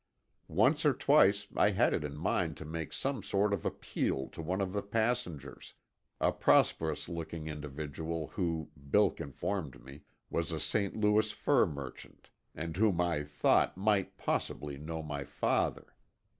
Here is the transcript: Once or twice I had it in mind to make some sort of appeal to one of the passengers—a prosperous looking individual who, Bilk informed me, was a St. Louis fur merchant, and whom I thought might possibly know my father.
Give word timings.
Once 0.47 0.83
or 0.83 0.95
twice 0.95 1.47
I 1.55 1.69
had 1.69 1.93
it 1.93 2.03
in 2.03 2.17
mind 2.17 2.57
to 2.57 2.65
make 2.65 2.91
some 2.91 3.21
sort 3.21 3.53
of 3.53 3.67
appeal 3.67 4.29
to 4.29 4.41
one 4.41 4.59
of 4.59 4.73
the 4.73 4.81
passengers—a 4.81 6.31
prosperous 6.31 7.07
looking 7.07 7.45
individual 7.45 8.29
who, 8.29 8.71
Bilk 8.89 9.19
informed 9.21 9.83
me, 9.83 10.01
was 10.31 10.51
a 10.51 10.59
St. 10.59 10.95
Louis 10.97 11.29
fur 11.31 11.67
merchant, 11.67 12.31
and 12.55 12.75
whom 12.75 12.99
I 12.99 13.23
thought 13.23 13.77
might 13.77 14.17
possibly 14.17 14.75
know 14.75 15.03
my 15.03 15.23
father. 15.23 15.93